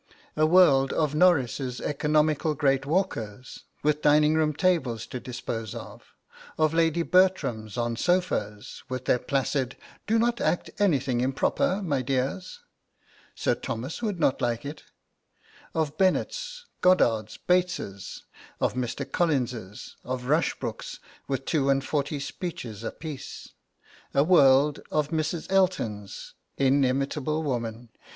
a 0.35 0.47
world 0.47 0.91
of 0.93 1.13
Norris's 1.13 1.79
economical 1.79 2.55
great 2.55 2.87
walkers, 2.87 3.65
with 3.83 4.01
dining 4.01 4.33
room 4.33 4.51
tables 4.51 5.05
to 5.05 5.19
dispose 5.19 5.75
of; 5.75 6.15
of 6.57 6.73
Lady 6.73 7.03
Bertrams 7.03 7.77
on 7.77 7.95
sofas, 7.95 8.81
with 8.89 9.05
their 9.05 9.19
placid 9.19 9.77
'Do 10.07 10.17
not 10.17 10.41
act 10.41 10.71
anything 10.79 11.21
improper, 11.21 11.83
my 11.83 12.01
dears; 12.01 12.61
Sir 13.35 13.53
Thomas 13.53 14.01
would 14.01 14.19
not 14.19 14.41
like 14.41 14.65
it;' 14.65 14.85
of 15.75 15.99
Bennets, 15.99 16.65
Goddards, 16.81 17.37
Bates's; 17.37 18.23
of 18.59 18.73
Mr. 18.73 19.05
Collins's; 19.05 19.97
of 20.03 20.23
Rushbrooks, 20.25 20.97
with 21.27 21.45
two 21.45 21.69
and 21.69 21.85
forty 21.85 22.19
speeches 22.19 22.83
apiece 22.83 23.49
a 24.15 24.23
world 24.23 24.79
of 24.89 25.09
Mrs. 25.09 25.45
Eltons.... 25.51 26.33
Inimitable 26.57 27.43
woman! 27.43 27.89